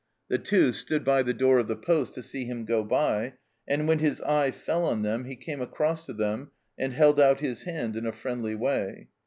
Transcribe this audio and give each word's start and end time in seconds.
The 0.29 0.39
Two 0.39 0.71
stood 0.71 1.05
by 1.05 1.21
the 1.21 1.31
door 1.31 1.59
of 1.59 1.67
the 1.67 1.75
postc 1.75 2.13
to 2.15 2.23
see 2.23 2.45
him 2.45 2.65
go 2.65 2.83
by, 2.83 3.33
and 3.67 3.87
when 3.87 3.99
his 3.99 4.19
eye 4.21 4.49
fell 4.49 4.83
on 4.83 5.03
them 5.03 5.25
he 5.25 5.35
came 5.35 5.61
across 5.61 6.07
to 6.07 6.13
them 6.13 6.49
and 6.75 6.91
held 6.93 7.19
out 7.19 7.39
his 7.39 7.61
hand 7.65 7.95
in 7.95 8.07
a 8.07 8.11
friendly 8.11 8.55
way. 8.55 9.09